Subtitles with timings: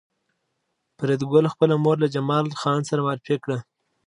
[0.97, 3.57] فریدګل خپله مور له جمال خان سره معرفي کړه